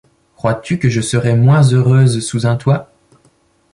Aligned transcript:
Crois-tu 0.35 0.79
que 0.79 0.89
je 0.89 0.99
serais 0.99 1.35
moins 1.35 1.61
heureuse 1.61 2.25
sous 2.25 2.47
un 2.47 2.55
toit? 2.55 2.91